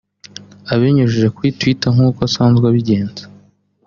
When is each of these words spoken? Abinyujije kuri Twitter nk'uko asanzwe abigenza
Abinyujije 0.73 1.27
kuri 1.35 1.55
Twitter 1.59 1.91
nk'uko 1.95 2.19
asanzwe 2.27 2.65
abigenza 2.67 3.23